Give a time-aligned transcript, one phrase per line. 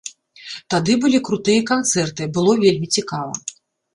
[0.73, 3.33] Тады былі крутыя канцэрты, было вельмі цікава.